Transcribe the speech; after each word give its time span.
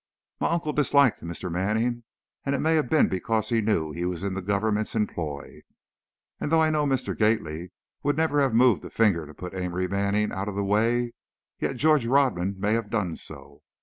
My 0.39 0.49
uncle 0.49 0.73
disliked 0.73 1.21
Mr. 1.23 1.51
Manning, 1.51 2.05
and 2.43 2.55
it 2.55 2.59
may 2.59 2.73
have 2.73 2.89
been 2.89 3.07
because 3.07 3.49
he 3.49 3.61
knew 3.61 3.91
he 3.91 4.03
was 4.03 4.23
in 4.23 4.33
the 4.33 4.41
Government's 4.41 4.95
employ. 4.95 5.61
And 6.39 6.51
though 6.51 6.59
I 6.59 6.71
know 6.71 6.87
Mr. 6.87 7.15
Gately 7.15 7.71
would 8.01 8.17
never 8.17 8.41
have 8.41 8.55
moved 8.55 8.83
a 8.83 8.89
finger 8.89 9.27
to 9.27 9.33
put 9.35 9.53
Amory 9.53 9.87
Manning 9.87 10.31
out 10.31 10.47
of 10.47 10.55
the 10.55 10.65
way, 10.65 11.13
yet 11.59 11.75
George 11.77 12.07
Rodman 12.07 12.55
may 12.57 12.73
have 12.73 12.89
done 12.89 13.15
so. 13.15 13.61